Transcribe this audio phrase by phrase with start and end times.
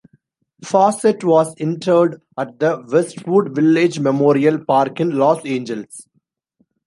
[0.65, 6.07] Fawcett was interred at the Westwood Village Memorial Park in Los Angeles.